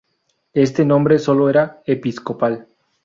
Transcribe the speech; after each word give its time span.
Este 0.55 0.83
nombre 0.83 1.19
solo 1.19 1.47
era 1.47 1.83
episcopal. 1.85 2.67